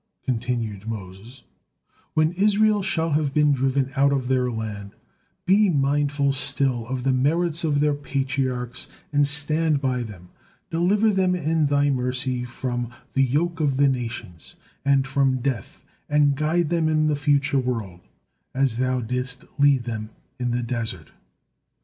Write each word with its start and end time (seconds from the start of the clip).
continued 0.25 0.87
Moses, 0.87 1.43
"When 2.15 2.31
Israel 2.31 2.81
shall 2.81 3.11
have 3.11 3.35
been 3.35 3.53
driven 3.53 3.91
out 3.95 4.11
of 4.11 4.29
their 4.29 4.49
land, 4.49 4.95
be 5.45 5.69
mindful 5.69 6.33
still 6.33 6.87
of 6.87 7.03
the 7.03 7.11
merits 7.11 7.63
of 7.63 7.81
their 7.81 7.93
Patriarchs 7.93 8.87
and 9.13 9.27
stand 9.27 9.79
by 9.79 10.01
them, 10.01 10.29
deliver 10.71 11.11
them 11.13 11.35
in 11.35 11.67
Thy 11.67 11.91
mercy 11.91 12.45
from 12.45 12.89
'the 13.13 13.23
yoke 13.25 13.59
of 13.59 13.77
the 13.77 13.87
nations,' 13.89 14.55
and 14.83 15.05
from 15.05 15.37
death, 15.37 15.85
and 16.09 16.33
guide 16.35 16.69
them 16.69 16.89
in 16.89 17.05
the 17.05 17.15
future 17.15 17.59
world 17.59 17.99
as 18.55 18.77
Thou 18.77 19.01
didst 19.01 19.45
lead 19.59 19.83
them 19.83 20.09
in 20.39 20.49
the 20.49 20.63
desert." 20.63 21.11